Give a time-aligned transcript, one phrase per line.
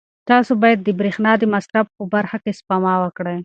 [0.29, 3.37] تاسو باید د برېښنا د مصرف په برخه کې سپما وکړئ.